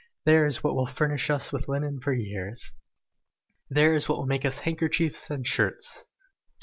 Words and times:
There 0.25 0.47
is 0.47 0.63
what 0.63 0.73
will 0.75 0.87
furnish 0.87 1.29
us 1.29 1.51
with 1.53 1.67
linen 1.67 1.99
for 1.99 2.11
years. 2.11 2.75
There 3.69 3.93
is 3.93 4.09
what 4.09 4.17
will 4.17 4.25
make 4.25 4.45
us 4.45 4.57
handkerchiefs 4.61 5.29
and 5.29 5.45
shirts! 5.45 6.05